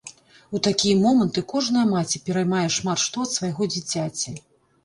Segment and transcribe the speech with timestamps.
[0.59, 4.39] У такія моманты кожная маці пераймае шмат што ад свайго дзіцяці.